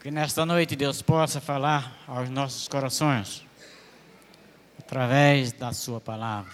[0.00, 3.44] Que nesta noite Deus possa falar aos nossos corações
[4.78, 6.50] através da Sua palavra.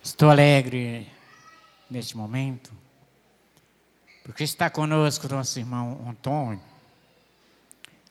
[0.00, 1.10] Estou alegre
[1.90, 2.70] neste momento,
[4.22, 6.62] porque está conosco nosso irmão Antônio.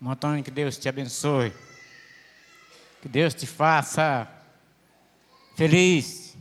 [0.05, 1.54] Antônio, que Deus te abençoe,
[3.02, 4.29] que Deus te faça
[5.55, 6.36] feliz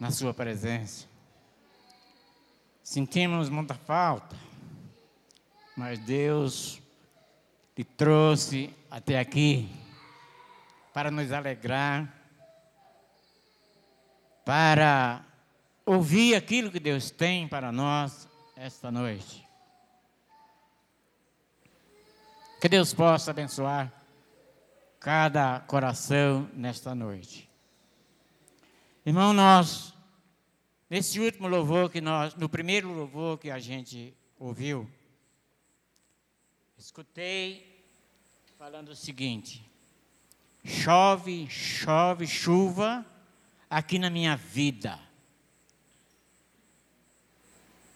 [0.00, 1.09] na Sua presença.
[2.90, 4.34] Sentimos muita falta,
[5.76, 6.82] mas Deus
[7.72, 9.70] te trouxe até aqui
[10.92, 12.12] para nos alegrar,
[14.44, 15.24] para
[15.86, 19.46] ouvir aquilo que Deus tem para nós esta noite.
[22.60, 23.92] Que Deus possa abençoar
[24.98, 27.48] cada coração nesta noite.
[29.06, 29.94] Irmão, nós
[30.90, 34.90] Nesse último louvor que nós, no primeiro louvor que a gente ouviu,
[36.76, 37.64] escutei
[38.58, 39.64] falando o seguinte:
[40.64, 43.06] chove, chove, chuva
[43.70, 44.98] aqui na minha vida.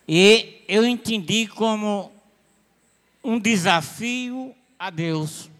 [0.06, 2.12] E eu entendi como
[3.24, 5.50] um desafio a Deus.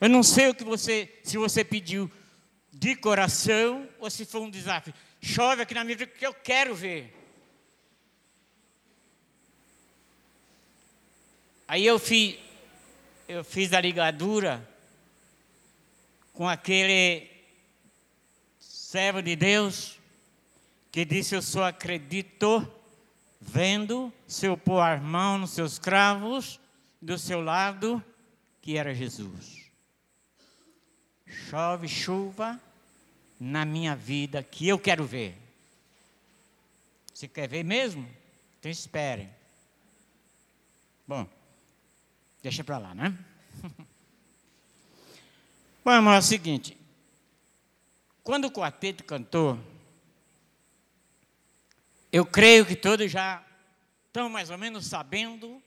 [0.00, 2.08] Eu não sei o que você, se você pediu
[2.84, 4.92] de coração ou se foi um desafio.
[5.18, 7.16] Chove aqui na minha vida porque eu quero ver.
[11.66, 12.38] Aí eu fiz,
[13.26, 14.68] eu fiz a ligadura
[16.34, 17.26] com aquele
[18.60, 19.98] servo de Deus
[20.92, 22.70] que disse: Eu só acredito
[23.40, 26.60] vendo se eu pôr a mão nos seus cravos
[27.00, 28.04] do seu lado,
[28.60, 29.64] que era Jesus
[31.34, 32.60] chove chuva
[33.44, 35.36] na minha vida que eu quero ver.
[37.12, 38.08] Você quer ver mesmo?
[38.58, 39.28] Então espere.
[41.06, 41.28] Bom,
[42.42, 43.16] deixa para lá, né?
[45.84, 46.74] Bom, irmão, é o seguinte.
[48.22, 49.62] Quando o quarteto cantou,
[52.10, 53.44] eu creio que todos já
[54.06, 55.62] estão mais ou menos sabendo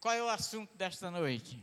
[0.00, 1.62] qual é o assunto desta noite.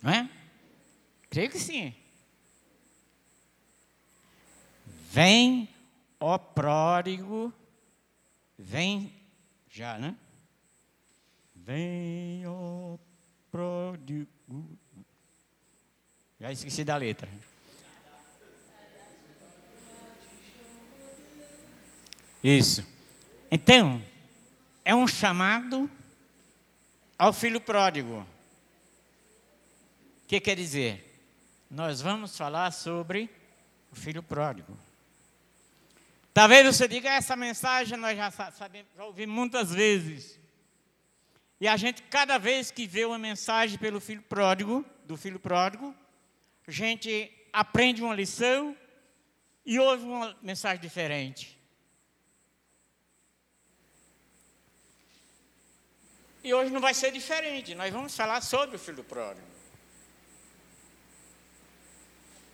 [0.00, 0.30] Não é?
[1.28, 1.92] Creio que sim.
[5.14, 5.68] Vem,
[6.18, 7.54] ó pródigo,
[8.58, 9.14] vem
[9.70, 10.16] já, né?
[11.54, 12.98] Vem, ó
[13.48, 14.26] pródigo.
[16.40, 17.30] Já esqueci da letra.
[22.42, 22.84] Isso.
[23.48, 24.02] Então,
[24.84, 25.88] é um chamado
[27.16, 28.26] ao filho pródigo
[30.26, 31.24] que quer dizer?
[31.70, 33.30] Nós vamos falar sobre
[33.92, 34.76] o filho pródigo.
[36.34, 40.40] Talvez você diga, essa mensagem nós já sabemos, já ouvimos muitas vezes.
[41.60, 45.94] E a gente, cada vez que vê uma mensagem pelo filho pródigo, do filho pródigo,
[46.66, 48.76] a gente aprende uma lição
[49.64, 51.56] e ouve uma mensagem diferente.
[56.42, 59.46] E hoje não vai ser diferente, nós vamos falar sobre o filho pródigo.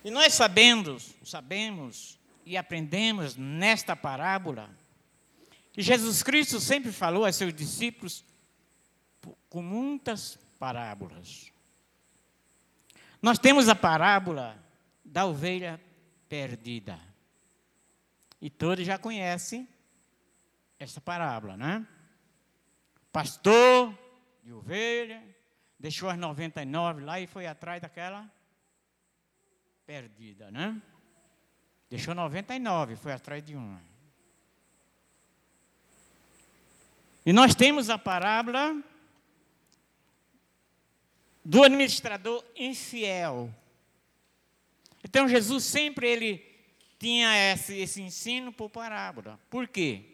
[0.05, 4.69] E nós sabemos, sabemos e aprendemos nesta parábola
[5.71, 8.25] que Jesus Cristo sempre falou a seus discípulos
[9.49, 11.51] com muitas parábolas.
[13.21, 14.57] Nós temos a parábola
[15.03, 15.79] da ovelha
[16.27, 16.99] perdida.
[18.41, 19.67] E todos já conhecem
[20.79, 21.85] essa parábola, né?
[23.11, 23.95] Pastor
[24.43, 25.23] de ovelha
[25.77, 28.29] deixou as 99 lá e foi atrás daquela
[29.85, 30.81] perdida, né?
[31.91, 33.83] Deixou 99, foi atrás de uma.
[37.25, 38.81] E nós temos a parábola
[41.43, 43.53] do administrador infiel.
[45.03, 46.45] Então Jesus sempre ele
[46.97, 49.37] tinha esse, esse ensino por parábola.
[49.49, 50.05] Por quê?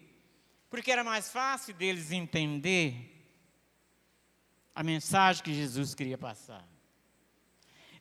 [0.72, 3.24] Porque era mais fácil deles entender
[4.74, 6.68] a mensagem que Jesus queria passar.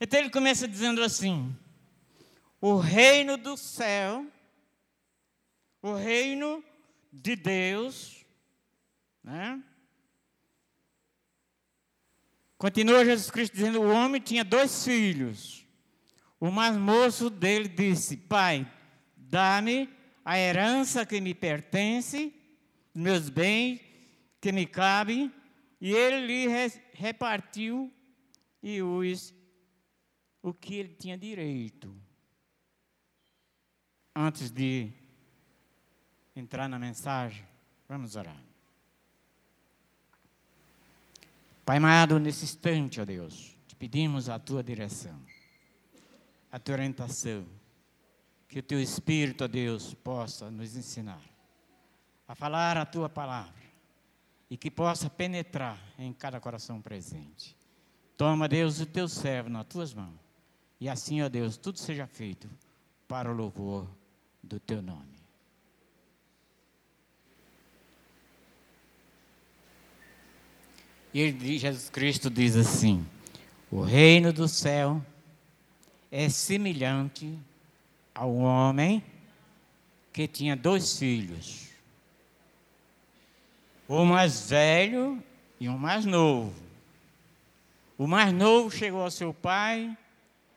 [0.01, 1.55] Então ele começa dizendo assim:
[2.69, 4.27] o reino do céu,
[5.81, 6.65] o reino
[7.13, 8.27] de Deus,
[9.23, 9.63] né?
[12.59, 15.65] Continua Jesus Cristo dizendo: o homem tinha dois filhos.
[16.41, 18.69] O mais moço dele disse: Pai,
[19.17, 19.89] dá-me
[20.25, 22.35] a herança que me pertence,
[22.93, 23.81] meus bens
[24.41, 25.33] que me cabem.
[25.81, 26.49] E ele lhe
[26.95, 27.95] repartiu
[28.61, 29.33] e os
[30.43, 32.06] o que ele tinha direito
[34.17, 34.91] antes de
[36.35, 37.45] entrar na mensagem,
[37.87, 38.41] vamos orar.
[41.67, 45.21] Pai amado, nesse instante, ó Deus, te pedimos a tua direção,
[46.51, 47.45] a tua orientação,
[48.49, 51.21] que o teu Espírito, ó Deus, possa nos ensinar
[52.27, 53.67] a falar a tua palavra
[54.49, 57.55] e que possa penetrar em cada coração presente.
[58.17, 60.19] Toma, Deus, o teu servo nas tuas mãos.
[60.81, 62.49] E assim, ó Deus, tudo seja feito
[63.07, 63.89] para o louvor
[64.47, 65.17] do teu nome.
[71.13, 73.07] E Jesus Cristo diz assim:
[73.71, 75.05] O reino do céu
[76.11, 77.39] é semelhante
[78.15, 79.03] ao homem
[80.13, 81.69] que tinha dois filhos,
[83.89, 85.23] o mais velho
[85.61, 86.55] e o mais novo.
[87.99, 89.97] O mais novo chegou ao seu pai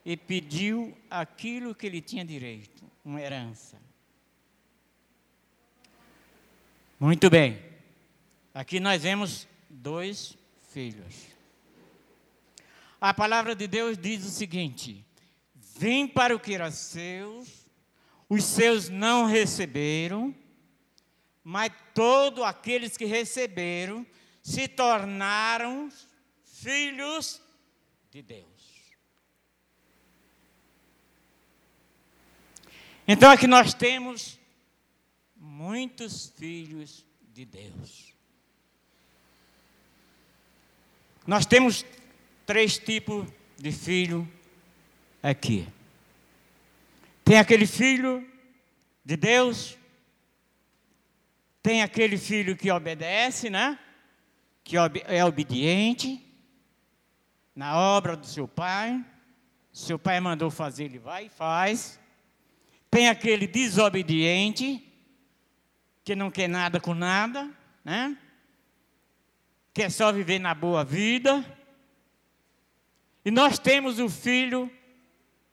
[0.03, 3.75] e pediu aquilo que ele tinha direito, uma herança.
[6.99, 7.59] Muito bem.
[8.53, 10.37] Aqui nós vemos dois
[10.71, 11.25] filhos.
[13.01, 15.03] A palavra de Deus diz o seguinte:
[15.55, 17.71] Vim para o que era seus,
[18.29, 20.35] os seus não receberam,
[21.43, 24.05] mas todos aqueles que receberam
[24.43, 25.89] se tornaram
[26.43, 27.41] filhos
[28.11, 28.58] de Deus.
[33.11, 34.39] Então aqui nós temos
[35.35, 37.03] muitos filhos
[37.33, 38.13] de Deus.
[41.25, 41.83] Nós temos
[42.45, 43.27] três tipos
[43.57, 44.31] de filho
[45.23, 45.67] aqui.
[47.25, 48.23] Tem aquele filho
[49.03, 49.75] de Deus,
[51.63, 53.79] tem aquele filho que obedece, né?
[54.63, 56.23] Que é obediente
[57.55, 59.03] na obra do seu pai.
[59.73, 61.99] Seu pai mandou fazer, ele vai e faz.
[62.89, 64.85] Tem aquele desobediente,
[66.03, 67.49] que não quer nada com nada,
[67.85, 68.17] né?
[69.73, 71.45] Quer só viver na boa vida.
[73.23, 74.71] E nós temos o filho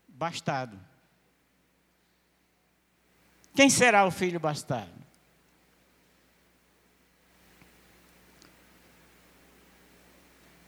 [0.09, 0.81] bastardo.
[3.55, 4.97] Quem será o filho bastardo?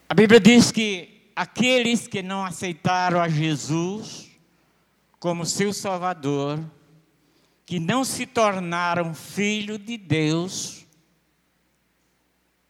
[0.06, 4.27] A Bíblia diz que aqueles que não aceitaram a Jesus
[5.18, 6.58] como seu Salvador,
[7.66, 10.86] que não se tornaram filho de Deus,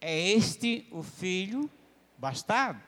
[0.00, 1.70] é este o filho
[2.16, 2.82] bastardo.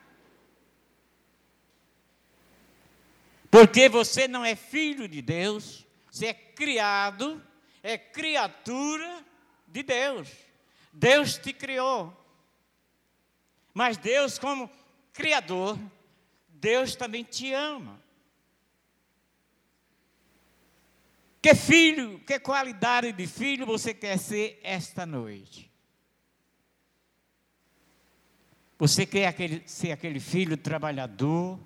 [3.51, 7.43] Porque você não é filho de Deus, você é criado,
[7.83, 9.25] é criatura
[9.67, 10.29] de Deus.
[10.93, 12.17] Deus te criou.
[13.75, 14.71] Mas Deus, como
[15.13, 15.79] Criador,
[16.49, 18.01] Deus também te ama.
[21.43, 25.71] Que filho, que qualidade de filho você quer ser esta noite?
[28.79, 31.59] Você quer aquele, ser aquele filho trabalhador,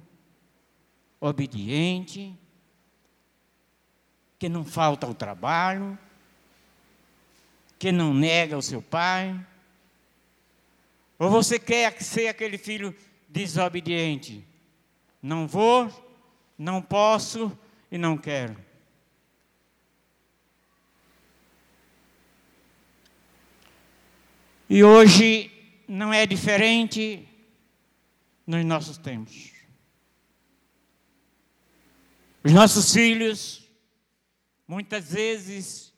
[1.21, 2.37] obediente,
[4.38, 5.99] que não falta ao trabalho,
[7.79, 9.44] que não nega o seu pai?
[11.19, 12.94] Ou você quer ser aquele filho
[13.29, 14.44] desobediente?
[15.21, 15.91] Não vou,
[16.56, 17.56] não posso
[17.91, 18.63] e não quero.
[24.75, 25.52] E hoje
[25.87, 27.28] não é diferente
[28.45, 29.52] nos nossos tempos.
[32.43, 33.71] Os nossos filhos,
[34.66, 35.95] muitas vezes,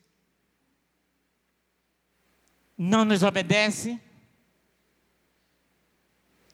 [2.77, 3.99] não nos obedecem.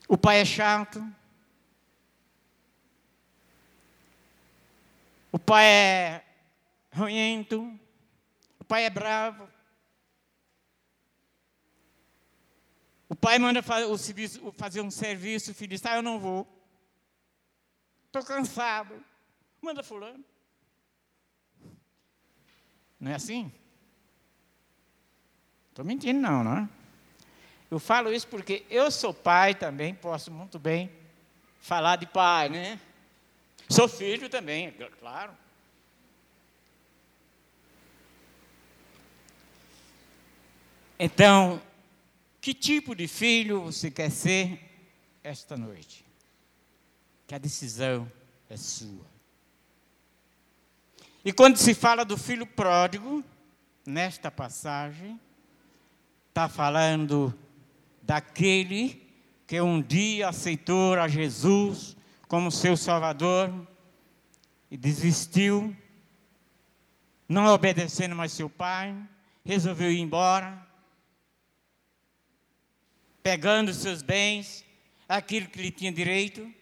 [0.07, 1.05] O pai é chato.
[5.33, 6.25] O pai é
[6.93, 7.77] ruento.
[8.61, 9.52] O pai é bravo.
[13.13, 13.85] O pai manda fazer
[14.81, 16.49] um serviço, o filho diz, ah, eu não vou.
[18.07, 19.05] Estou cansado.
[19.61, 20.25] Manda fulano.
[22.99, 23.53] Não é assim?
[25.69, 26.69] Estou mentindo não, não é?
[27.71, 30.91] Eu falo isso porque eu sou pai também, posso muito bem
[31.61, 32.81] falar de pai, né?
[33.69, 35.37] Sou filho também, é claro.
[40.99, 41.61] Então,
[42.43, 44.59] que tipo de filho você quer ser
[45.23, 46.05] esta noite?
[47.25, 48.11] Que a decisão
[48.51, 49.07] é sua.
[51.25, 53.23] E quando se fala do filho pródigo,
[53.87, 55.21] nesta passagem,
[56.31, 57.33] está falando
[58.03, 59.01] daquele
[59.47, 61.97] que um dia aceitou a Jesus
[62.27, 63.53] como seu Salvador
[64.69, 65.77] e desistiu,
[67.29, 68.97] não obedecendo mais seu pai,
[69.45, 70.72] resolveu ir embora,
[73.23, 74.65] pegando seus bens,
[75.09, 76.53] aquilo que lhe tinha direito.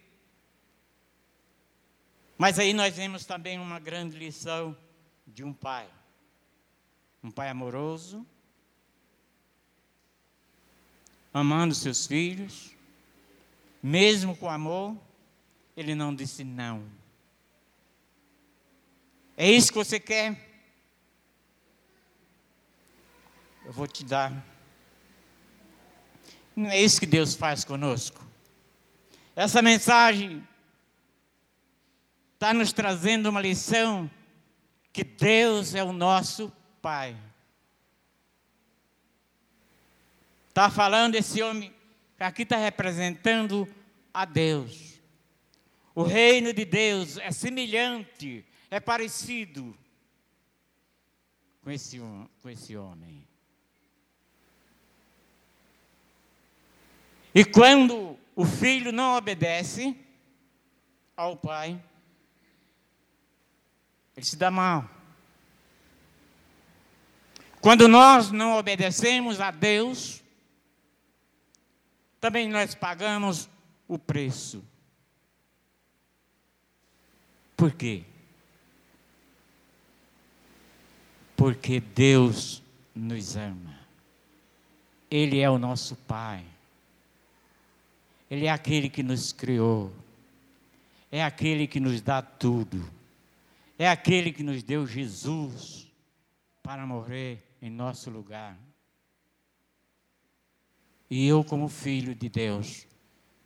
[2.37, 4.77] Mas aí nós vemos também uma grande lição
[5.27, 5.89] de um pai.
[7.23, 8.27] Um pai amoroso,
[11.35, 12.75] amando seus filhos,
[13.83, 14.97] mesmo com amor,
[15.77, 16.91] ele não disse não.
[19.37, 20.49] É isso que você quer?
[23.65, 24.45] Eu vou te dar.
[26.61, 28.23] Não é isso que Deus faz conosco.
[29.35, 30.47] Essa mensagem
[32.35, 34.11] está nos trazendo uma lição
[34.93, 36.53] que Deus é o nosso
[36.83, 37.17] Pai.
[40.51, 41.75] Está falando esse homem
[42.19, 43.67] aqui está representando
[44.13, 45.01] a Deus.
[45.95, 49.75] O reino de Deus é semelhante, é parecido
[51.63, 51.99] com esse,
[52.43, 53.30] com esse homem.
[57.35, 59.97] E quando o filho não obedece
[61.17, 61.81] ao pai,
[64.17, 64.89] ele se dá mal.
[67.61, 70.23] Quando nós não obedecemos a Deus,
[72.21, 73.49] também nós pagamos
[73.87, 74.65] o preço.
[77.57, 78.05] Por quê?
[81.37, 82.63] Porque Deus
[82.95, 83.79] nos ama.
[85.11, 86.45] Ele é o nosso Pai.
[88.31, 89.93] Ele é aquele que nos criou.
[91.11, 93.01] É aquele que nos dá tudo
[93.81, 95.91] é aquele que nos deu Jesus
[96.63, 98.55] para morrer em nosso lugar.
[101.09, 102.87] E eu, como filho de Deus,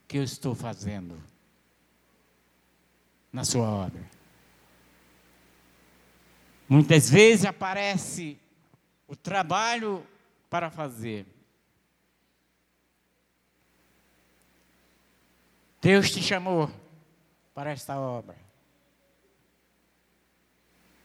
[0.09, 1.17] que eu estou fazendo
[3.33, 4.03] na sua obra?
[6.69, 8.37] Muitas vezes aparece
[9.07, 10.05] o trabalho
[10.51, 11.27] para fazer.
[15.85, 16.71] Deus te chamou
[17.55, 18.35] para esta obra.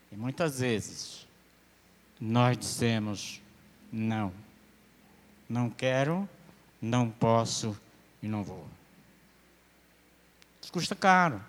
[0.10, 1.28] E muitas vezes
[2.18, 3.42] nós dizemos
[3.92, 4.34] não.
[5.50, 6.30] Não quero,
[6.82, 7.78] não posso
[8.24, 8.66] e não vou.
[10.62, 11.44] Isso custa caro.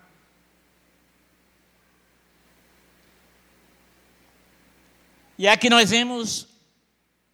[5.37, 6.49] E aqui nós vemos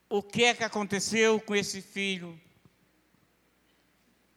[0.07, 2.39] o que é que aconteceu com esse filho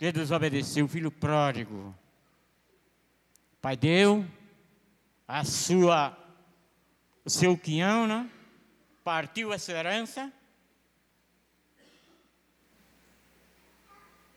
[0.00, 1.94] que desobedeceu, o filho pródigo.
[3.52, 4.26] O pai deu
[5.28, 6.16] a sua
[7.22, 8.30] o seu quinhão, né?
[9.04, 10.32] partiu essa herança.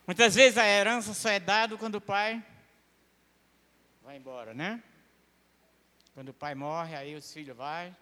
[0.06, 2.44] Muitas vezes a herança só é dada quando o pai
[4.02, 4.84] vai embora, né?
[6.14, 7.96] Quando o pai morre, aí os filhos vai,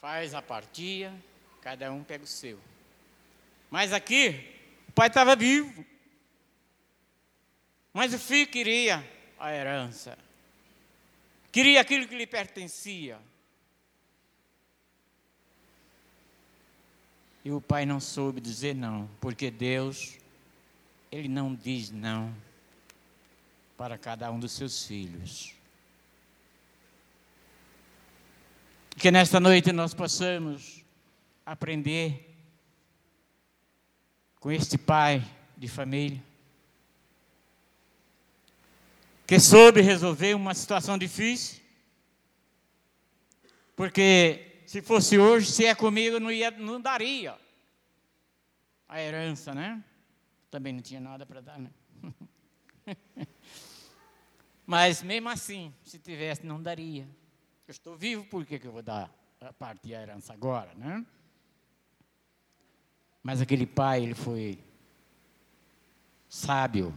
[0.00, 1.14] faz a partia,
[1.62, 2.58] cada um pega o seu.
[3.70, 4.53] Mas aqui,
[4.94, 5.84] pai estava vivo.
[7.92, 9.04] Mas o filho queria
[9.38, 10.16] a herança
[11.54, 13.16] queria aquilo que lhe pertencia.
[17.44, 20.18] E o pai não soube dizer não, porque Deus,
[21.12, 22.34] Ele não diz não
[23.76, 25.54] para cada um dos seus filhos.
[28.96, 30.82] Que nesta noite nós possamos
[31.46, 32.33] aprender
[34.44, 36.22] com este pai de família
[39.26, 41.62] que soube resolver uma situação difícil.
[43.74, 47.38] Porque se fosse hoje, se é comigo, não, ia, não daria
[48.86, 49.82] a herança, né?
[50.50, 51.70] Também não tinha nada para dar, né?
[54.66, 57.08] Mas mesmo assim, se tivesse, não daria.
[57.66, 59.10] Eu estou vivo, por que, que eu vou dar
[59.40, 61.02] a parte da herança agora, né?
[63.24, 64.58] Mas aquele pai, ele foi
[66.28, 66.94] sábio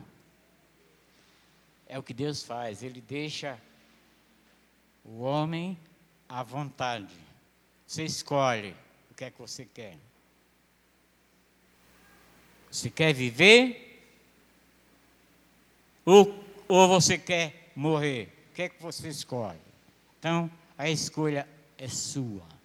[1.89, 3.60] é o que Deus faz, Ele deixa
[5.03, 5.77] o homem
[6.27, 7.15] à vontade.
[7.86, 8.75] Você escolhe
[9.10, 9.98] o que é que você quer.
[12.69, 14.03] Você quer viver
[16.05, 18.34] ou, ou você quer morrer?
[18.51, 19.60] O que é que você escolhe?
[20.19, 22.57] Então, a escolha é sua.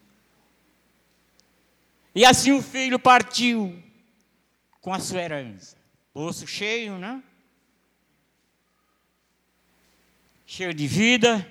[2.15, 3.83] E assim o filho partiu
[4.81, 5.77] com a sua herança.
[6.15, 7.23] Bolso cheio, né?
[10.53, 11.51] cheio de vida,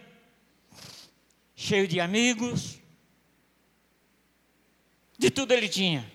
[1.56, 2.80] cheio de amigos,
[5.18, 6.08] de tudo ele tinha.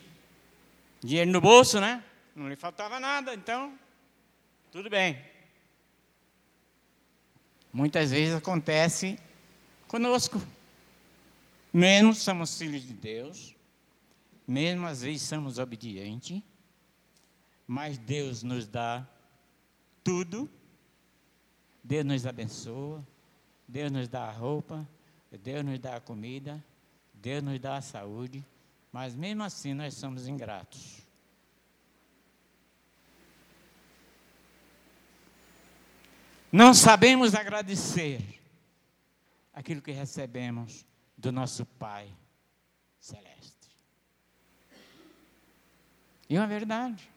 [1.02, 2.04] Dinheiro no bolso, né?
[2.32, 3.76] Não lhe faltava nada, então,
[4.70, 5.20] tudo bem.
[7.72, 9.18] Muitas vezes acontece
[9.88, 10.40] conosco.
[11.72, 13.55] Mesmo somos filhos de Deus,
[14.46, 16.42] mesmo às vezes somos obedientes,
[17.66, 19.06] mas Deus nos dá
[20.04, 20.48] tudo.
[21.86, 23.06] Deus nos abençoa,
[23.68, 24.88] Deus nos dá a roupa,
[25.40, 26.64] Deus nos dá a comida,
[27.14, 28.44] Deus nos dá a saúde,
[28.90, 31.00] mas mesmo assim nós somos ingratos.
[36.50, 38.40] Não sabemos agradecer
[39.52, 40.84] aquilo que recebemos
[41.16, 42.12] do nosso Pai
[42.98, 43.55] Celeste.
[46.28, 47.08] E é uma verdade.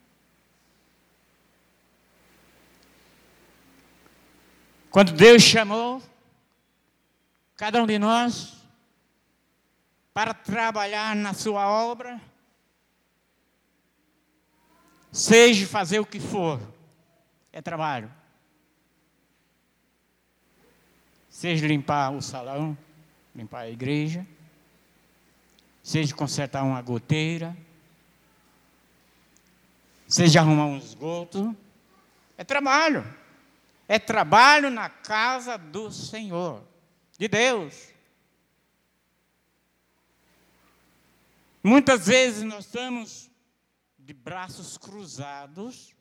[4.90, 6.02] Quando Deus chamou
[7.56, 8.58] cada um de nós
[10.14, 12.20] para trabalhar na sua obra,
[15.12, 16.60] seja fazer o que for,
[17.52, 18.12] é trabalho.
[21.30, 22.78] Seja limpar o salão,
[23.36, 24.26] limpar a igreja,
[25.84, 27.56] seja consertar uma goteira,
[30.10, 31.56] seja arrumar um esgoto,
[32.36, 33.06] é trabalho.
[33.88, 36.64] É trabalho na casa do Senhor,
[37.18, 37.94] de Deus.
[41.64, 43.30] Muitas vezes nós estamos
[43.98, 45.96] de braços cruzados,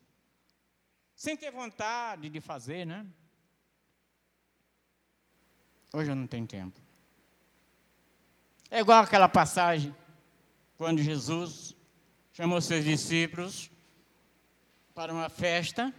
[1.15, 3.05] sem ter vontade de fazer, né?
[5.93, 6.79] Hoje eu não tenho tempo.
[8.71, 9.95] É igual aquela passagem
[10.77, 11.75] quando Jesus
[12.31, 13.69] chamou seus discípulos
[14.99, 15.93] para uma festa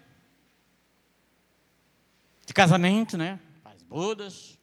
[2.44, 3.40] de casamento, né?
[3.64, 4.58] As bodas.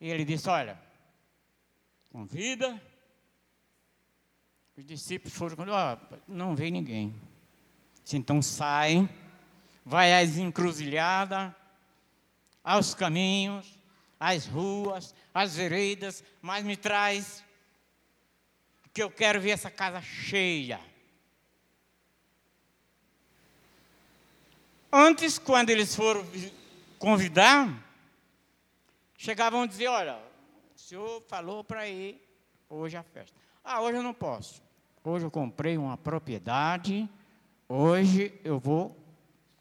[0.00, 0.80] E ele disse: Olha,
[2.12, 2.80] convida.
[4.76, 7.12] Os discípulos foram, oh, não veio ninguém.
[8.12, 9.08] Então saem,
[9.84, 11.52] vai às encruzilhadas,
[12.62, 13.80] aos caminhos,
[14.20, 17.44] as ruas, as veredas, mas me traz,
[18.94, 20.91] que eu quero ver essa casa cheia.
[24.94, 26.22] Antes, quando eles foram
[26.98, 27.66] convidar,
[29.16, 30.18] chegavam a dizer: Olha,
[30.76, 32.20] o senhor falou para ir
[32.68, 33.34] hoje à festa.
[33.64, 34.62] Ah, hoje eu não posso.
[35.02, 37.08] Hoje eu comprei uma propriedade,
[37.66, 38.94] hoje eu vou,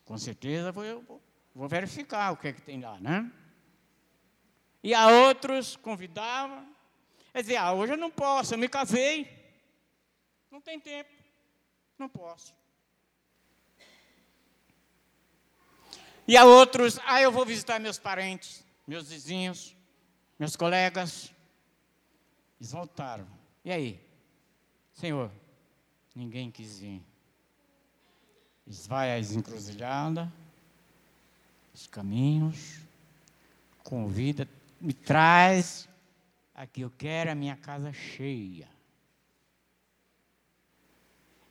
[0.03, 1.21] com certeza, vou,
[1.55, 3.31] vou verificar o que, é que tem lá, né?
[4.83, 6.61] E a outros convidava.
[7.31, 9.31] Quer dizer, ah, hoje eu não posso, eu me casei.
[10.51, 11.09] Não tem tempo.
[11.97, 12.53] Não posso.
[16.31, 19.75] E a outros, ah, eu vou visitar meus parentes, meus vizinhos,
[20.39, 21.29] meus colegas.
[22.57, 23.27] Eles voltaram.
[23.65, 23.99] E aí?
[24.93, 25.29] Senhor,
[26.15, 27.03] ninguém quis vir.
[28.65, 30.29] Eles vai às encruzilhadas,
[31.73, 32.79] os caminhos,
[33.83, 34.47] convida
[34.79, 35.89] me traz
[36.55, 38.69] aqui, eu quero a minha casa cheia.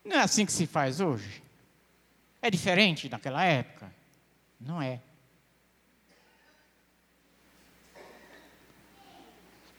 [0.03, 1.43] Não é assim que se faz hoje?
[2.41, 4.00] É diferente daquela época?
[4.61, 5.01] Não é.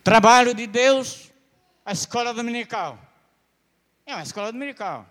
[0.03, 1.31] Trabalho de Deus,
[1.85, 2.99] a escola dominical.
[4.05, 5.07] É uma escola dominical.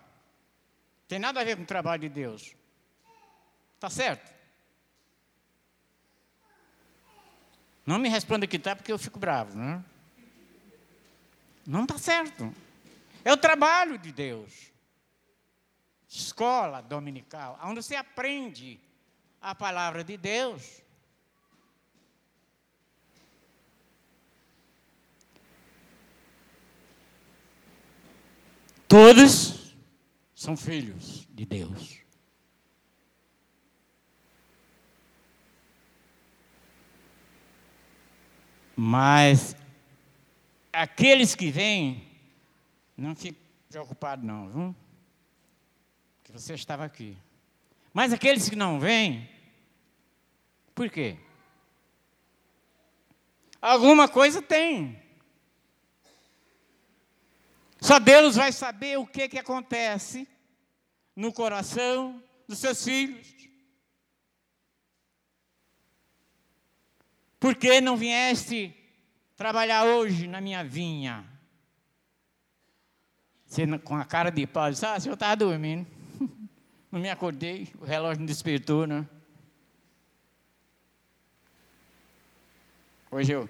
[1.07, 2.53] Tem nada a ver com o trabalho de Deus.
[3.79, 4.31] Tá certo?
[7.85, 9.57] Não me responda que está, porque eu fico bravo.
[9.57, 9.83] Né?
[11.65, 12.53] Não está certo.
[13.23, 14.71] É o trabalho de Deus.
[16.09, 18.77] Escola dominical, onde você aprende
[19.41, 20.81] a palavra de Deus.
[28.87, 29.73] Todos
[30.35, 32.01] são filhos de Deus.
[38.75, 39.55] Mas
[40.73, 42.05] aqueles que vêm,
[42.97, 44.75] não fique preocupado não, viu?
[46.23, 47.17] Que você estava aqui.
[47.93, 49.29] Mas aqueles que não vêm,
[50.73, 51.17] por quê?
[53.61, 54.99] Alguma coisa tem.
[57.79, 60.27] Só Deus vai saber o que, que acontece
[61.15, 63.27] no coração dos seus filhos.
[67.39, 68.73] Por que não vieste
[69.35, 71.27] trabalhar hoje na minha vinha?
[73.45, 76.00] Você com a cara de pau, disse, ah, o senhor estava dormindo.
[76.91, 79.07] Não me acordei, o relógio não despertou, né?
[83.09, 83.49] Hoje eu.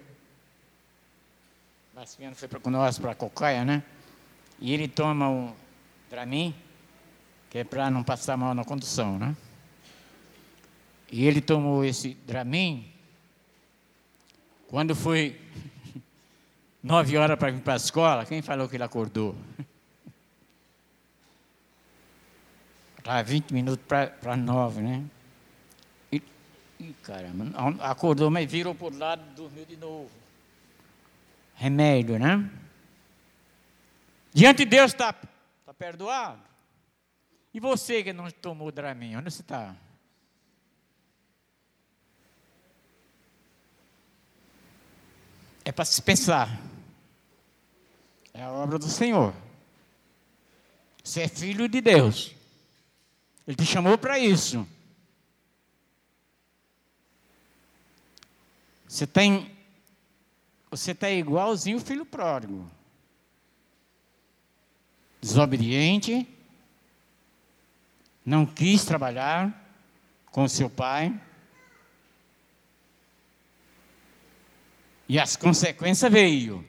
[1.92, 3.82] Bastiano foi com nós para a Cocaia, né?
[4.60, 5.54] E ele toma um
[6.08, 6.54] Dramin,
[7.50, 9.36] que é para não passar mal na condução, né?
[11.10, 12.92] E ele tomou esse Dramin
[14.68, 15.38] quando foi
[16.82, 19.36] nove horas para ir para a escola, quem falou que ele acordou?
[23.02, 25.04] Estava 20 minutos para nove, né?
[26.12, 26.22] E,
[26.78, 27.50] e caramba,
[27.84, 30.08] acordou, mas virou o lado dormiu de novo.
[31.56, 32.48] Remédio, né?
[34.32, 36.40] Diante de Deus está tá perdoado.
[37.52, 39.74] E você que não tomou Dramin, onde você está?
[45.64, 46.56] É para se pensar.
[48.32, 49.34] É a obra do Senhor.
[51.02, 52.40] Você é filho de Deus.
[53.46, 54.66] Ele te chamou para isso.
[58.86, 59.50] Você tem
[60.72, 62.66] você está igualzinho o filho pródigo.
[65.20, 66.26] Desobediente,
[68.24, 69.70] não quis trabalhar
[70.30, 71.14] com seu pai.
[75.06, 76.66] E as consequências veio.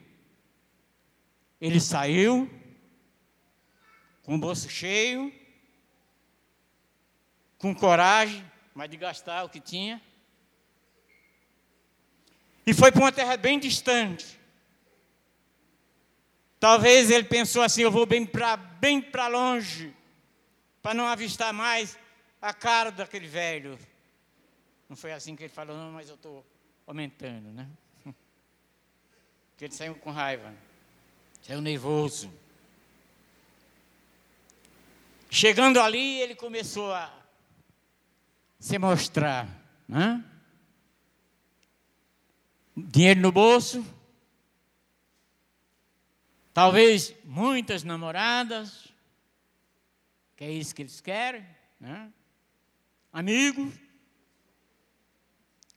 [1.62, 2.52] Ele saiu
[4.24, 5.32] com o bolso cheio,
[7.64, 8.46] com coragem,
[8.76, 10.02] mas de gastar o que tinha.
[12.68, 14.38] E foi para uma terra bem distante.
[16.60, 19.96] Talvez ele pensou assim: eu vou bem para bem para longe,
[20.82, 21.98] para não avistar mais
[22.42, 23.80] a cara daquele velho.
[24.90, 26.46] Não foi assim que ele falou, não, mas eu estou
[26.86, 27.70] aumentando, né?
[29.52, 30.54] Porque ele saiu com raiva,
[31.42, 32.30] saiu nervoso.
[35.30, 37.23] Chegando ali, ele começou a
[38.64, 39.46] se mostrar.
[39.86, 40.24] Né?
[42.78, 43.86] Dinheiro no bolso.
[46.54, 48.88] Talvez muitas namoradas.
[50.38, 51.46] Que é isso que eles querem.
[51.78, 52.10] Né?
[53.12, 53.74] Amigos.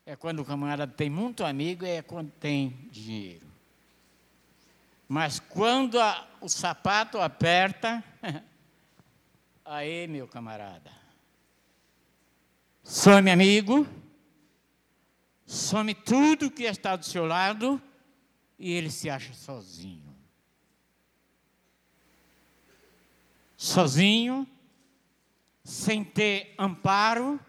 [0.06, 3.48] É quando o camarada tem muito amigo, é quando tem dinheiro.
[5.08, 8.04] Mas quando a, o sapato aperta,
[9.64, 11.05] aí, meu camarada,
[12.86, 13.84] some amigo,
[15.44, 17.82] some tudo que está do seu lado
[18.56, 20.16] e ele se acha sozinho.
[23.56, 24.46] Sozinho,
[25.64, 27.40] sem ter amparo,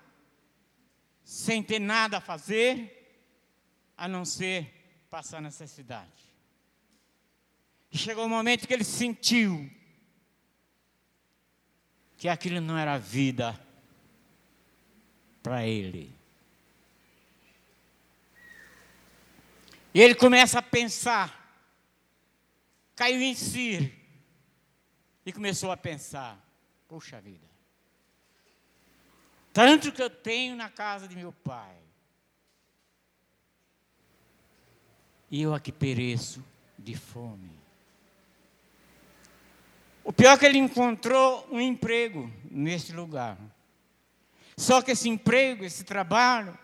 [1.23, 3.21] sem ter nada a fazer,
[3.95, 6.09] a não ser passar necessidade.
[7.91, 9.69] Chegou o um momento que ele sentiu
[12.17, 13.66] que aquilo não era vida
[15.47, 16.13] para ele.
[19.93, 21.57] E ele começa a pensar,
[22.93, 23.93] caiu em si
[25.25, 26.37] e começou a pensar:
[26.85, 27.47] puxa vida,
[29.53, 31.77] tanto que eu tenho na casa de meu pai,
[35.31, 36.43] e eu aqui pereço
[36.77, 37.57] de fome.
[40.03, 43.37] O pior é que ele encontrou um emprego nesse lugar.
[44.57, 46.57] Só que esse emprego, esse trabalho,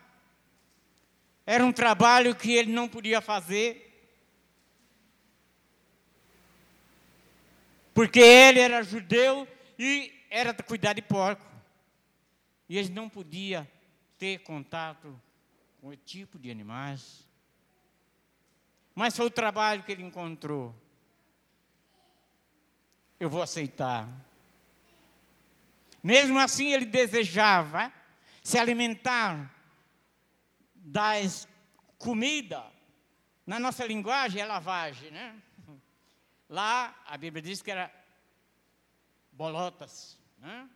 [1.45, 3.89] era um trabalho que ele não podia fazer.
[7.93, 11.45] Porque ele era judeu e era cuidar de porco.
[12.67, 13.69] E ele não podia
[14.17, 15.21] ter contato
[15.79, 17.27] com esse tipo de animais.
[18.95, 20.73] Mas foi o trabalho que ele encontrou
[23.23, 24.09] eu vou aceitar.
[26.03, 27.91] Mesmo assim, ele desejava
[28.43, 29.49] se alimentar
[30.75, 31.47] das
[31.97, 32.61] comida.
[33.47, 35.33] Na nossa linguagem é lavagem, né?
[36.49, 37.89] Lá a Bíblia diz que era
[39.31, 40.69] bolotas, né?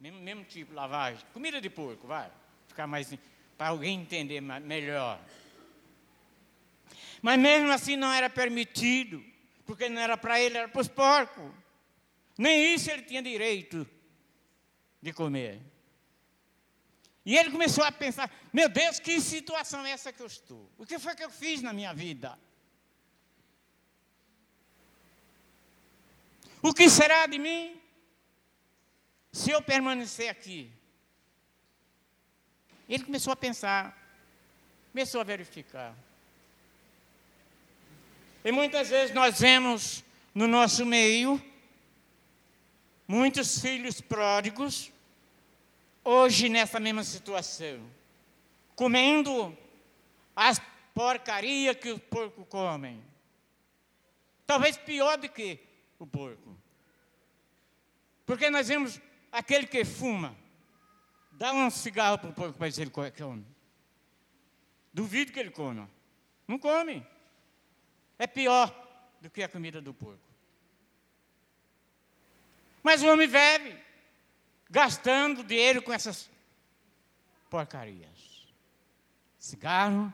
[0.00, 1.24] Mesmo, mesmo tipo lavagem.
[1.34, 2.30] Comida de porco, vai.
[2.66, 3.12] Ficar mais
[3.58, 5.20] para alguém entender melhor.
[7.20, 9.22] Mas mesmo assim não era permitido
[9.66, 11.50] porque não era para ele, era para os porcos.
[12.36, 13.88] Nem isso ele tinha direito
[15.04, 15.60] de comer.
[17.26, 20.70] E ele começou a pensar: meu Deus, que situação é essa que eu estou?
[20.78, 22.38] O que foi que eu fiz na minha vida?
[26.62, 27.78] O que será de mim
[29.30, 30.72] se eu permanecer aqui?
[32.88, 33.82] Ele começou a pensar,
[34.90, 35.94] começou a verificar.
[38.42, 40.02] E muitas vezes nós vemos
[40.34, 41.42] no nosso meio
[43.06, 44.93] muitos filhos pródigos,
[46.04, 47.80] hoje nessa mesma situação,
[48.76, 49.56] comendo
[50.36, 50.60] as
[50.94, 53.02] porcarias que os porcos comem.
[54.46, 55.58] Talvez pior do que
[55.98, 56.56] o porco.
[58.26, 59.00] Porque nós vemos
[59.32, 60.36] aquele que fuma,
[61.32, 63.46] dá um cigarro para o porco para dizer que ele come.
[64.92, 65.90] Duvido que ele coma.
[66.46, 67.04] Não come.
[68.18, 68.72] É pior
[69.20, 70.22] do que a comida do porco.
[72.82, 73.76] Mas o homem bebe,
[74.70, 76.30] gastando dinheiro com essas
[77.48, 78.48] porcarias.
[79.38, 80.12] Cigarro,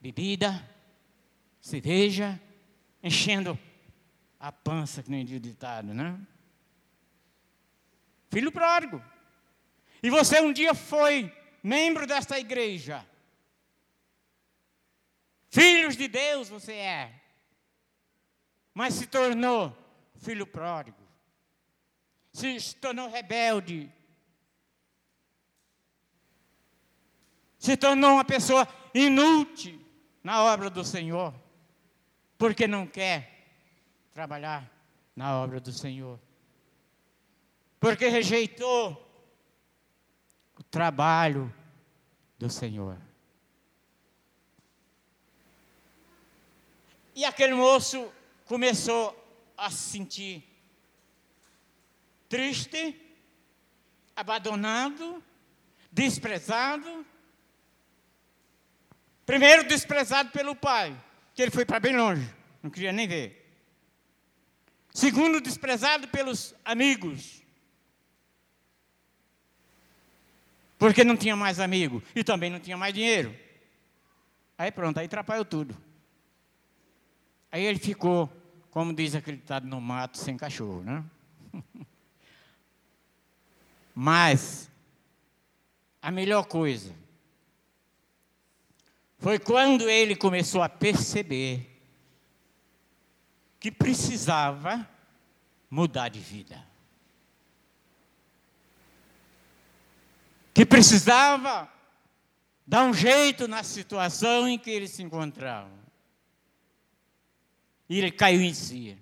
[0.00, 0.68] bebida,
[1.60, 2.40] cerveja,
[3.02, 3.58] enchendo
[4.38, 6.18] a pança, que nem diz o ditado, né?
[8.30, 9.02] Filho pródigo.
[10.02, 13.06] E você um dia foi membro desta igreja.
[15.50, 17.20] Filhos de Deus você é.
[18.72, 19.76] Mas se tornou
[20.16, 20.99] filho pródigo.
[22.32, 23.92] Se tornou rebelde.
[27.58, 29.80] Se tornou uma pessoa inútil
[30.22, 31.34] na obra do Senhor.
[32.38, 33.40] Porque não quer
[34.12, 34.70] trabalhar
[35.14, 36.18] na obra do Senhor.
[37.78, 38.92] Porque rejeitou
[40.58, 41.52] o trabalho
[42.38, 42.98] do Senhor.
[47.14, 48.10] E aquele moço
[48.46, 49.14] começou
[49.56, 50.49] a se sentir
[52.30, 52.96] triste,
[54.14, 55.22] abandonado,
[55.90, 57.04] desprezado.
[59.26, 60.96] Primeiro, desprezado pelo pai,
[61.34, 63.36] que ele foi para bem longe, não queria nem ver.
[64.94, 67.42] Segundo, desprezado pelos amigos,
[70.78, 73.36] porque não tinha mais amigo e também não tinha mais dinheiro.
[74.56, 75.76] Aí pronto, aí atrapalhou tudo.
[77.50, 78.30] Aí ele ficou,
[78.70, 81.04] como diz aquele ditado, no mato sem cachorro, né?
[84.02, 84.70] Mas
[86.00, 86.96] a melhor coisa
[89.18, 91.70] foi quando ele começou a perceber
[93.58, 94.88] que precisava
[95.70, 96.66] mudar de vida.
[100.54, 101.70] Que precisava
[102.66, 105.78] dar um jeito na situação em que ele se encontrava.
[107.86, 108.96] E ele caiu em si.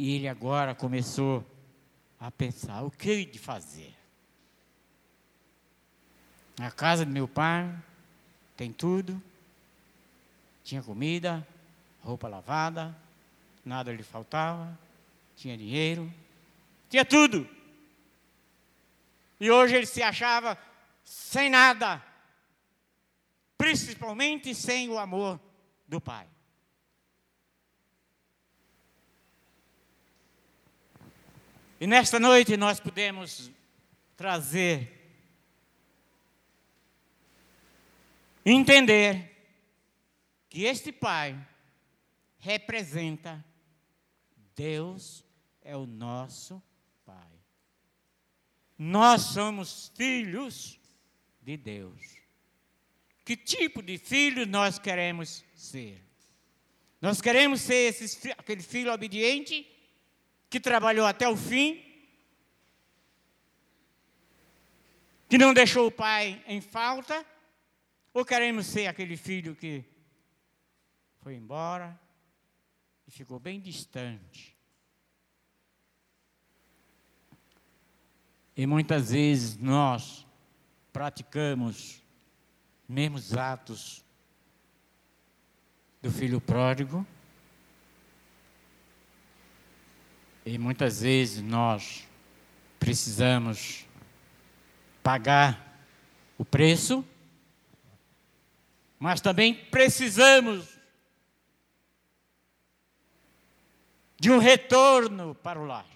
[0.00, 1.44] E ele agora começou
[2.18, 3.94] a pensar: o que de fazer?
[6.58, 7.70] Na casa do meu pai
[8.56, 9.22] tem tudo,
[10.64, 11.46] tinha comida,
[12.00, 12.96] roupa lavada,
[13.62, 14.74] nada lhe faltava,
[15.36, 16.10] tinha dinheiro,
[16.88, 17.46] tinha tudo.
[19.38, 20.56] E hoje ele se achava
[21.04, 22.02] sem nada
[23.58, 25.38] principalmente sem o amor
[25.86, 26.26] do Pai.
[31.80, 33.50] E nesta noite nós podemos
[34.14, 35.00] trazer,
[38.44, 39.34] entender
[40.50, 41.34] que este Pai
[42.38, 43.42] representa
[44.54, 45.24] Deus
[45.62, 46.62] é o nosso
[47.06, 47.32] Pai.
[48.76, 50.78] Nós somos filhos
[51.40, 52.14] de Deus.
[53.24, 56.04] Que tipo de filho nós queremos ser?
[57.00, 59.66] Nós queremos ser esse, aquele filho obediente
[60.50, 61.80] que trabalhou até o fim,
[65.28, 67.24] que não deixou o pai em falta,
[68.12, 69.84] ou queremos ser aquele filho que
[71.20, 71.98] foi embora
[73.06, 74.56] e ficou bem distante?
[78.56, 80.26] E muitas vezes nós
[80.92, 82.02] praticamos
[82.88, 84.04] mesmos atos
[86.02, 87.06] do filho pródigo.
[90.50, 92.08] E muitas vezes nós
[92.76, 93.86] precisamos
[95.00, 95.78] pagar
[96.36, 97.04] o preço,
[98.98, 100.76] mas também precisamos
[104.18, 105.86] de um retorno para o lar,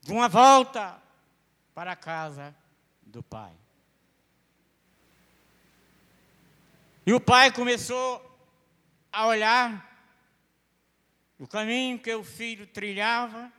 [0.00, 0.98] de uma volta
[1.74, 2.56] para a casa
[3.02, 3.52] do Pai.
[7.04, 8.24] E o pai começou
[9.12, 9.87] a olhar
[11.38, 13.52] o caminho que o filho trilhava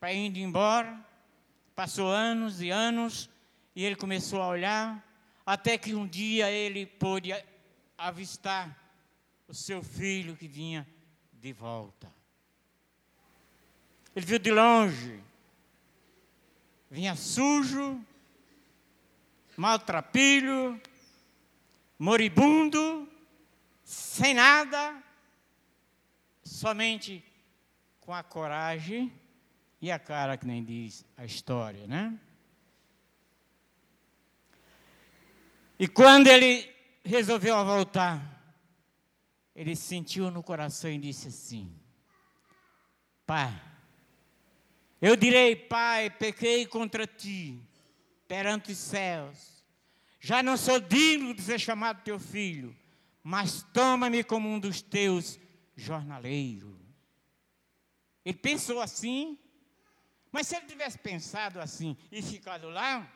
[0.00, 0.98] para ir embora.
[1.74, 3.30] Passou anos e anos
[3.74, 5.04] e ele começou a olhar,
[5.44, 7.34] até que um dia ele pôde
[7.98, 8.76] avistar
[9.48, 10.86] o seu filho que vinha
[11.32, 12.12] de volta.
[14.14, 15.20] Ele viu de longe,
[16.88, 18.00] vinha sujo,
[19.56, 20.80] maltrapilho,
[21.98, 23.08] moribundo,
[23.84, 25.02] sem nada,
[26.44, 27.24] somente
[28.00, 29.12] com a coragem
[29.80, 32.18] e a cara que nem diz a história, né?
[35.78, 36.70] E quando ele
[37.04, 38.22] resolveu voltar,
[39.56, 41.74] ele sentiu no coração e disse assim:
[43.26, 43.60] Pai,
[45.00, 47.60] eu direi, Pai, pequei contra ti
[48.28, 49.54] perante os céus
[50.18, 52.74] Já não sou digno de ser chamado teu filho,
[53.22, 55.38] mas toma-me como um dos teus
[55.76, 56.76] jornaleiros.
[58.24, 59.38] Ele pensou assim,
[60.32, 63.10] mas se ele tivesse pensado assim e ficado lá,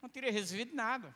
[0.00, 1.14] não teria resolvido nada.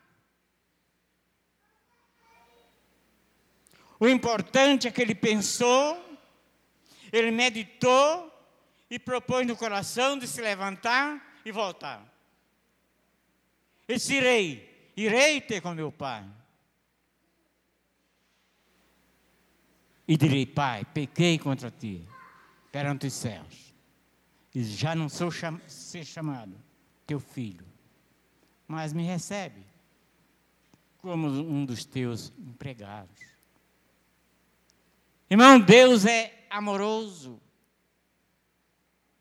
[4.01, 6.19] O importante é que ele pensou,
[7.13, 8.33] ele meditou
[8.91, 12.07] e propôs no coração de se levantar e voltar.
[13.89, 16.25] Esse irei, irei ter com meu pai.
[20.09, 22.03] E direi, pai, pequei contra ti,
[22.73, 23.75] perante os céus.
[24.55, 26.57] E já não sou cham ser chamado
[27.07, 27.67] teu filho,
[28.67, 29.63] mas me recebe
[30.97, 33.29] como um dos teus empregados.
[35.31, 37.39] Irmão, Deus é amoroso.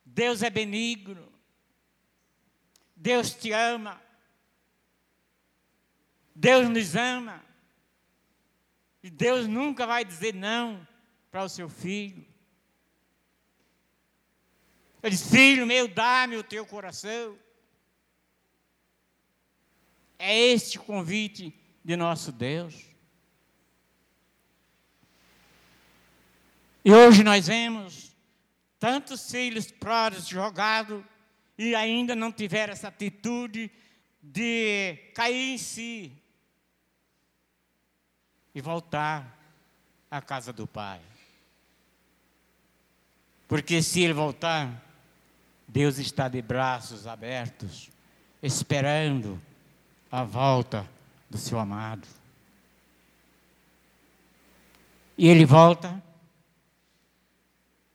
[0.05, 1.27] Deus é benigno.
[2.95, 4.01] Deus te ama.
[6.33, 7.43] Deus nos ama.
[9.07, 10.85] E Deus nunca vai dizer não
[11.31, 12.25] para o seu filho.
[15.01, 17.39] Ele diz: Filho meu, dá-me o teu coração.
[20.19, 22.75] É este o convite de nosso Deus.
[26.83, 28.13] E hoje nós vemos
[28.77, 31.01] tantos filhos pródigos jogados
[31.57, 33.71] e ainda não tiveram essa atitude
[34.21, 36.26] de cair em si
[38.57, 39.37] e voltar
[40.09, 40.99] à casa do Pai.
[43.47, 44.83] Porque se ele voltar,
[45.67, 47.91] Deus está de braços abertos,
[48.41, 49.39] esperando
[50.11, 50.89] a volta
[51.29, 52.07] do seu amado.
[55.15, 56.01] E ele volta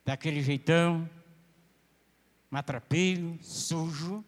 [0.05, 1.09] daquele jeitão,
[2.49, 4.23] matrapilho, sujo.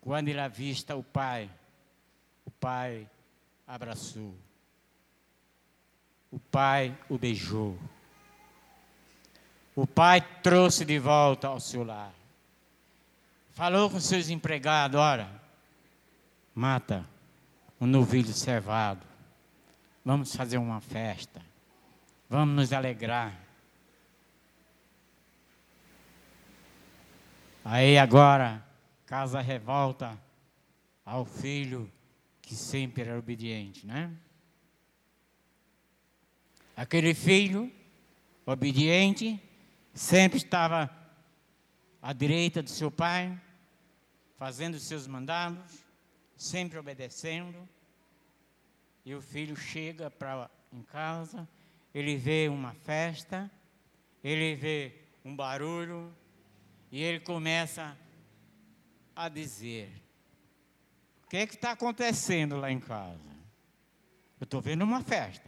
[0.00, 1.50] Quando ele avista o pai,
[2.46, 3.06] o pai
[3.68, 4.34] abraçou.
[6.30, 7.78] O pai o beijou.
[9.76, 12.12] O pai trouxe de volta ao seu lar.
[13.52, 15.30] Falou com seus empregados: ora,
[16.54, 17.04] mata
[17.78, 19.06] um novilho cevado.
[20.04, 21.42] Vamos fazer uma festa.
[22.28, 23.38] Vamos nos alegrar.
[27.64, 28.64] Aí agora,
[29.04, 30.18] casa revolta
[31.04, 31.90] ao filho
[32.48, 34.10] que sempre era obediente, né?
[36.74, 37.70] Aquele filho
[38.46, 39.38] obediente
[39.92, 40.90] sempre estava
[42.00, 43.38] à direita do seu pai,
[44.38, 45.84] fazendo os seus mandados,
[46.38, 47.68] sempre obedecendo.
[49.04, 51.46] E o filho chega para em casa,
[51.92, 53.50] ele vê uma festa,
[54.24, 56.10] ele vê um barulho
[56.90, 57.94] e ele começa
[59.14, 60.07] a dizer:
[61.28, 63.20] o que é está acontecendo lá em casa?
[64.40, 65.46] Eu estou vendo uma festa.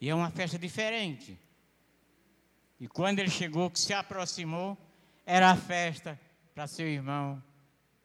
[0.00, 1.38] E é uma festa diferente.
[2.80, 4.78] E quando ele chegou, que se aproximou,
[5.26, 6.18] era a festa
[6.54, 7.42] para seu irmão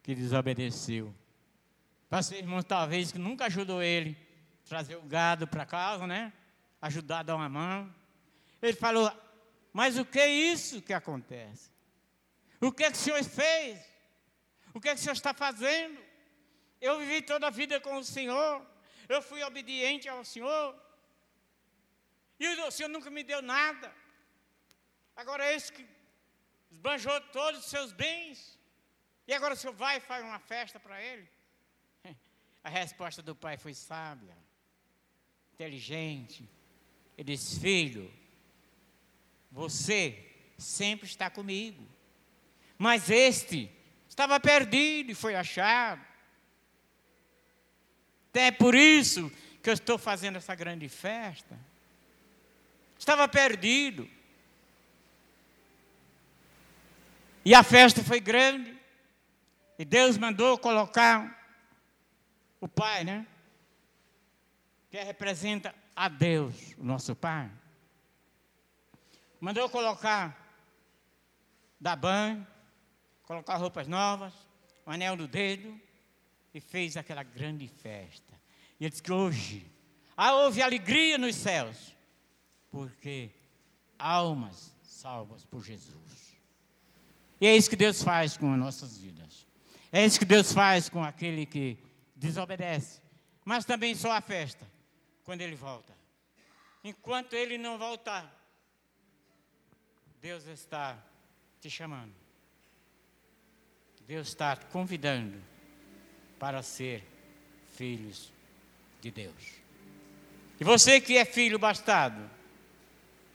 [0.02, 1.14] que desobedeceu.
[2.10, 4.14] Para seu irmão, talvez, que nunca ajudou ele
[4.66, 6.34] a trazer o gado para casa, né?
[6.82, 7.94] Ajudar a dar uma mão.
[8.60, 9.10] Ele falou:
[9.72, 11.70] Mas o que é isso que acontece?
[12.60, 13.80] O que é que o senhor fez?
[14.74, 16.04] O que é que o senhor está fazendo?
[16.88, 18.54] Eu vivi toda a vida com o Senhor.
[19.14, 20.66] Eu fui obediente ao Senhor.
[22.38, 23.88] E o Senhor nunca me deu nada.
[25.16, 25.84] Agora é esse que
[26.70, 28.38] esbanjou todos os seus bens.
[29.26, 31.28] E agora o Senhor vai e faz uma festa para ele.
[32.62, 34.36] A resposta do pai foi sábia,
[35.54, 36.48] inteligente.
[37.18, 38.12] Ele disse: Filho,
[39.50, 40.02] você
[40.58, 41.84] sempre está comigo.
[42.78, 43.70] Mas este
[44.08, 46.15] estava perdido e foi achado.
[48.36, 51.58] Até por isso que eu estou fazendo essa grande festa.
[52.98, 54.06] Estava perdido.
[57.42, 58.76] E a festa foi grande.
[59.78, 61.48] E Deus mandou colocar
[62.60, 63.26] o Pai, né?
[64.90, 67.50] Que representa a Deus, o nosso Pai.
[69.40, 70.36] Mandou colocar,
[71.80, 72.46] dar banho,
[73.22, 74.34] colocar roupas novas,
[74.84, 75.80] o anel no dedo,
[76.56, 78.32] e fez aquela grande festa.
[78.80, 79.70] E ele disse que hoje
[80.16, 81.94] ah, houve alegria nos céus,
[82.70, 83.30] porque
[83.98, 86.34] almas salvas por Jesus.
[87.38, 89.46] E é isso que Deus faz com as nossas vidas.
[89.92, 91.76] É isso que Deus faz com aquele que
[92.14, 93.02] desobedece.
[93.44, 94.66] Mas também só a festa,
[95.24, 95.94] quando ele volta.
[96.82, 98.34] Enquanto ele não voltar,
[100.22, 100.98] Deus está
[101.60, 102.14] te chamando.
[104.06, 105.55] Deus está te convidando
[106.38, 107.02] para ser
[107.74, 108.32] filhos
[109.00, 109.56] de Deus.
[110.58, 112.28] E você que é filho bastardo,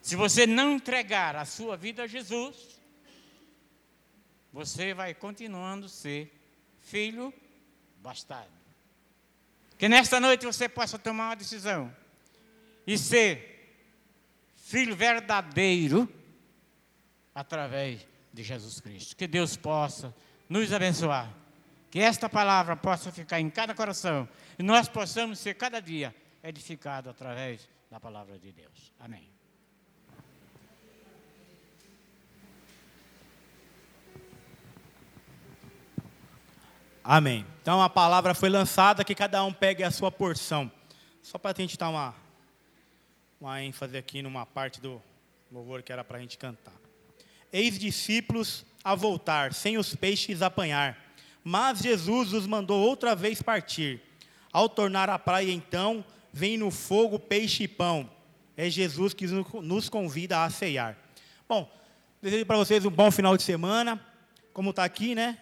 [0.01, 2.79] se você não entregar a sua vida a Jesus,
[4.51, 6.33] você vai continuando ser
[6.81, 7.33] filho
[8.01, 8.51] bastardo.
[9.77, 11.95] Que nesta noite você possa tomar uma decisão
[12.85, 13.51] e ser
[14.55, 16.07] filho verdadeiro
[17.33, 19.15] através de Jesus Cristo.
[19.15, 20.13] Que Deus possa
[20.49, 21.40] nos abençoar.
[21.91, 24.27] Que esta palavra possa ficar em cada coração
[24.57, 28.93] e nós possamos ser cada dia edificado através da palavra de Deus.
[28.97, 29.29] Amém.
[37.03, 37.45] Amém.
[37.61, 40.71] Então a palavra foi lançada, que cada um pegue a sua porção.
[41.21, 42.15] Só para a gente dar uma,
[43.39, 45.01] uma ênfase aqui numa parte do
[45.51, 46.73] louvor que era para a gente cantar.
[47.51, 50.97] Eis discípulos a voltar, sem os peixes apanhar.
[51.43, 54.01] Mas Jesus os mandou outra vez partir.
[54.51, 58.09] Ao tornar a praia, então, vem no fogo peixe e pão.
[58.55, 60.97] É Jesus que nos convida a ceiar.
[61.47, 61.71] Bom,
[62.21, 63.99] desejo para vocês um bom final de semana.
[64.53, 65.37] Como está aqui, né?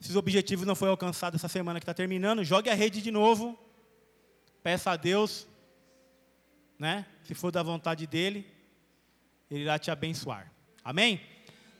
[0.00, 3.10] Se os objetivos não foram alcançados essa semana que está terminando, jogue a rede de
[3.10, 3.56] novo.
[4.62, 5.46] Peça a Deus,
[6.78, 7.06] né?
[7.22, 8.46] Se for da vontade dele,
[9.50, 10.50] ele irá te abençoar.
[10.82, 11.20] Amém?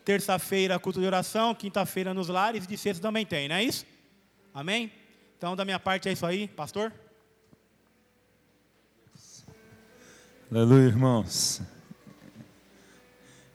[0.04, 1.54] Terça-feira, culto de oração.
[1.54, 2.66] Quinta-feira, nos lares.
[2.66, 3.86] De sexta também tem, não é isso?
[4.52, 4.92] Amém?
[5.38, 6.92] Então, da minha parte é isso aí, pastor.
[10.50, 11.62] Aleluia, irmãos.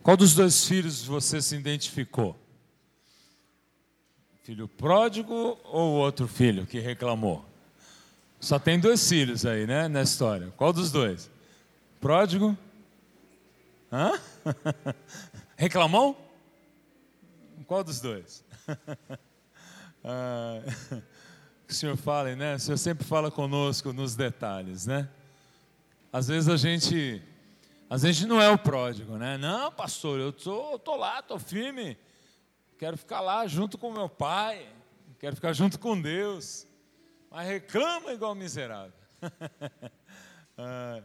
[0.01, 2.35] Qual dos dois filhos você se identificou?
[4.43, 7.45] Filho pródigo ou outro filho que reclamou?
[8.39, 10.53] Só tem dois filhos aí, né, na história.
[10.55, 11.29] Qual dos dois?
[11.99, 12.57] Pródigo?
[13.91, 14.13] Hã?
[15.57, 16.26] Reclamou?
[17.67, 18.45] Qual dos dois?
[20.01, 20.61] ah,
[21.69, 22.55] o senhor fale, né?
[22.55, 25.09] O senhor sempre fala conosco nos detalhes, né?
[26.11, 27.21] Às vezes a gente,
[27.89, 29.37] às vezes não é o pródigo, né?
[29.37, 31.97] Não, pastor, eu tô, tô lá, tô firme.
[32.79, 34.65] Quero ficar lá junto com meu pai.
[35.19, 36.65] Quero ficar junto com Deus.
[37.29, 38.93] Mas reclama igual miserável.
[40.57, 41.03] ah,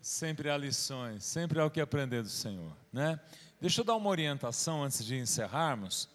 [0.00, 3.20] sempre há lições, sempre há o que aprender do Senhor, né?
[3.64, 6.06] Deixa eu dar uma orientação antes de encerrarmos.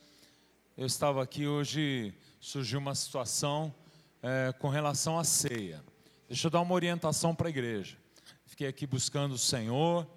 [0.78, 3.74] Eu estava aqui hoje, surgiu uma situação
[4.22, 5.84] é, com relação à ceia.
[6.28, 7.98] Deixa eu dar uma orientação para a igreja.
[8.46, 10.08] Fiquei aqui buscando o Senhor.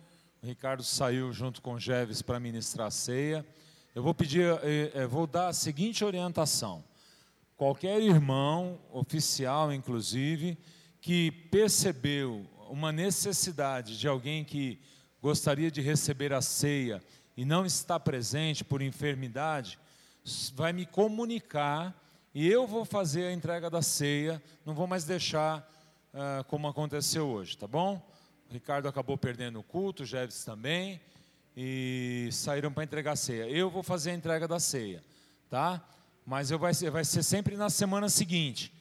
[0.43, 3.47] O Ricardo saiu junto com o Jeves para ministrar a ceia.
[3.95, 6.85] Eu vou pedir, eh, eh, vou dar a seguinte orientação.
[7.57, 10.59] Qualquer irmão, oficial inclusive,
[11.01, 14.79] que percebeu uma necessidade de alguém que
[15.23, 17.03] gostaria de receber a ceia
[17.37, 19.79] e não está presente por enfermidade,
[20.55, 21.95] vai me comunicar
[22.35, 25.61] e eu vou fazer a entrega da ceia, não vou mais deixar
[26.15, 28.01] uh, como aconteceu hoje, tá bom?
[28.49, 31.01] O Ricardo acabou perdendo o culto, o Jeves também,
[31.57, 33.49] e saíram para entregar a ceia.
[33.51, 35.03] Eu vou fazer a entrega da ceia,
[35.51, 35.83] tá?
[36.25, 38.73] Mas eu vai, vai ser sempre na semana seguinte.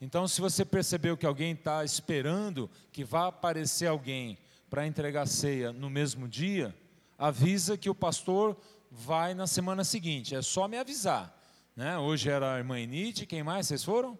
[0.00, 4.38] Então, se você percebeu que alguém está esperando que vá aparecer alguém
[4.68, 6.74] para entregar a ceia no mesmo dia,
[7.18, 8.56] avisa que o pastor
[8.90, 10.34] vai na semana seguinte.
[10.34, 11.36] É só me avisar.
[11.74, 11.98] Né?
[11.98, 13.66] Hoje era a irmã Inite, quem mais?
[13.66, 14.18] Vocês foram?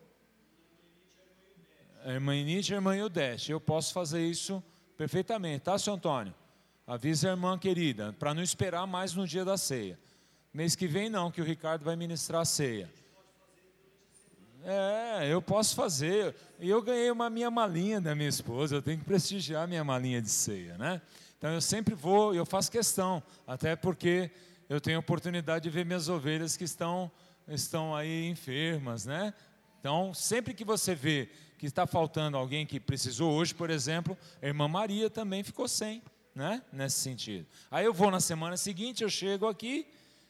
[2.05, 3.51] a irmã Inite e a irmã Ildeste.
[3.51, 4.62] Eu posso fazer isso
[4.97, 6.34] perfeitamente, tá, seu Antônio?
[6.86, 9.99] Avisa a irmã querida, para não esperar mais no dia da ceia.
[10.53, 12.92] Mês que vem não, que o Ricardo vai ministrar a ceia.
[14.62, 16.34] É, eu posso fazer.
[16.61, 20.20] E eu ganhei uma minha malinha da minha esposa, eu tenho que prestigiar minha malinha
[20.20, 21.01] de ceia, né?
[21.45, 24.30] Então eu sempre vou, eu faço questão, até porque
[24.66, 27.12] eu tenho a oportunidade de ver minhas ovelhas que estão,
[27.47, 29.34] estão aí enfermas, né?
[29.78, 31.28] Então, sempre que você vê
[31.59, 36.03] que está faltando alguém que precisou hoje, por exemplo, a irmã Maria também ficou sem,
[36.34, 36.62] né?
[36.72, 37.47] Nesse sentido.
[37.70, 39.86] Aí eu vou na semana seguinte, eu chego aqui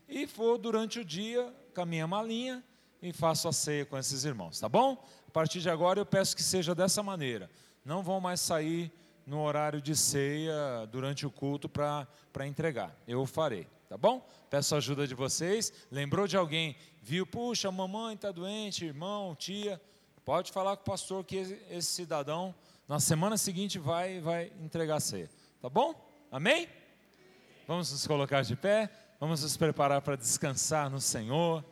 [0.08, 2.60] e vou durante o dia com a minha malinha
[3.00, 5.00] e faço a ceia com esses irmãos, tá bom?
[5.28, 7.48] A partir de agora eu peço que seja dessa maneira.
[7.84, 8.90] Não vão mais sair
[9.26, 12.94] no horário de ceia durante o culto para entregar.
[13.06, 14.26] Eu farei, tá bom?
[14.50, 15.72] Peço a ajuda de vocês.
[15.90, 16.76] Lembrou de alguém?
[17.02, 19.80] Viu, puxa, mamãe está doente, irmão, tia
[20.24, 22.54] Pode falar com o pastor que esse cidadão,
[22.88, 25.28] na semana seguinte, vai, vai entregar a ceia.
[25.60, 25.94] Tá bom?
[26.32, 26.66] Amém?
[27.68, 28.88] Vamos nos colocar de pé.
[29.20, 31.62] Vamos nos preparar para descansar no Senhor.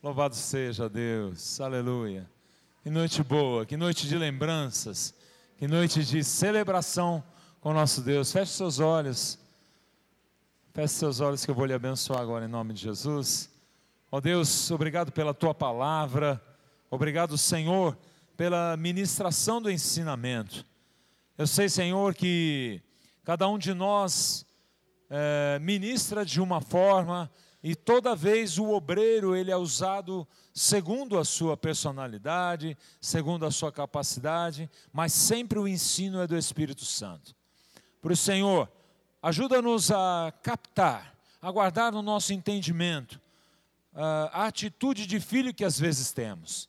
[0.00, 1.60] Louvado seja Deus.
[1.60, 2.30] Aleluia.
[2.84, 5.12] Que noite boa, que noite de lembranças,
[5.58, 7.20] que noite de celebração
[7.60, 8.30] com nosso Deus.
[8.30, 9.36] Feche seus olhos.
[10.72, 13.50] Feche seus olhos que eu vou lhe abençoar agora em nome de Jesus.
[14.08, 16.40] Ó oh Deus, obrigado pela tua palavra.
[16.88, 17.98] Obrigado, Senhor,
[18.36, 20.64] pela ministração do ensinamento.
[21.36, 22.80] Eu sei, Senhor, que
[23.24, 24.46] cada um de nós
[25.10, 27.28] é, ministra de uma forma
[27.62, 33.72] e toda vez o obreiro ele é usado segundo a sua personalidade, segundo a sua
[33.72, 37.34] capacidade, mas sempre o ensino é do Espírito Santo.
[38.00, 38.70] Por isso, Senhor,
[39.20, 43.20] ajuda-nos a captar, a guardar no nosso entendimento
[43.92, 46.68] a atitude de filho que às vezes temos.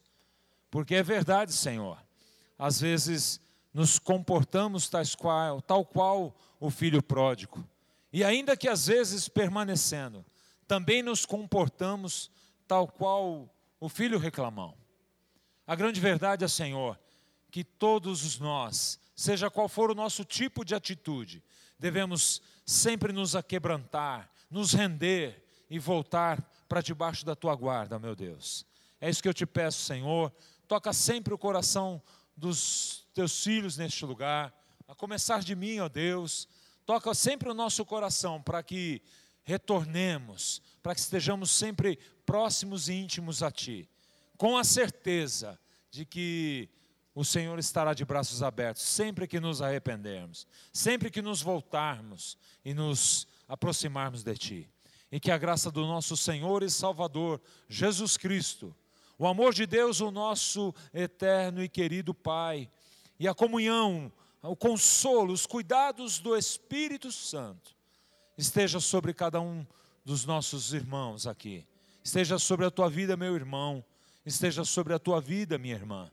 [0.72, 1.98] Porque é verdade, Senhor,
[2.58, 3.40] às vezes
[3.72, 7.64] nos comportamos tais qual, tal qual o filho pródigo.
[8.12, 10.26] E ainda que às vezes permanecendo,
[10.70, 12.30] também nos comportamos
[12.68, 13.50] tal qual
[13.80, 14.78] o filho reclamão.
[15.66, 17.00] A grande verdade é, Senhor,
[17.50, 21.44] que todos nós, seja qual for o nosso tipo de atitude,
[21.80, 28.64] devemos sempre nos aquebrantar, nos render e voltar para debaixo da tua guarda, meu Deus.
[29.02, 30.32] É isso que eu te peço, Senhor.
[30.68, 32.00] Toca sempre o coração
[32.38, 34.54] dos teus filhos neste lugar,
[34.88, 36.48] a começar de mim, ó Deus.
[36.86, 39.02] Toca sempre o nosso coração para que
[39.50, 43.90] retornemos, para que estejamos sempre próximos e íntimos a Ti,
[44.38, 46.70] com a certeza de que
[47.16, 52.76] o Senhor estará de braços abertos sempre que nos arrependermos, sempre que nos voltarmos e
[52.76, 54.70] nos aproximarmos de Ti.
[55.12, 58.76] E que a graça do nosso Senhor e Salvador, Jesus Cristo,
[59.18, 62.70] o amor de Deus, o nosso eterno e querido Pai,
[63.20, 64.12] e a comunhão,
[64.44, 67.79] o consolo, os cuidados do Espírito Santo,
[68.40, 69.66] esteja sobre cada um
[70.04, 71.66] dos nossos irmãos aqui.
[72.04, 73.86] Esteja sobre a tua vida, meu irmão.
[74.26, 76.12] Esteja sobre a tua vida, minha irmã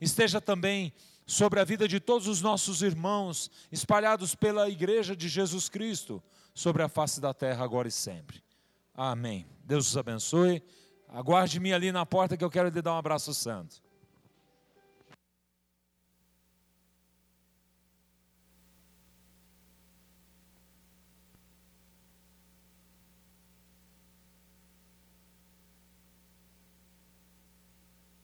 [0.00, 0.92] esteja também
[1.26, 6.22] sobre a vida de todos os nossos irmãos espalhados pela igreja de Jesus Cristo
[6.54, 8.42] sobre a face da terra agora e sempre.
[8.94, 9.46] Amém.
[9.64, 10.62] Deus os abençoe.
[11.08, 13.80] Aguarde-me ali na porta que eu quero lhe dar um abraço santo.